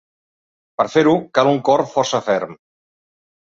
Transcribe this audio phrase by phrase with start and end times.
[0.81, 2.59] Per fer-ho cal un cor força ferm.